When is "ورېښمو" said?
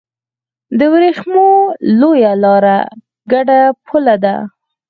0.93-1.49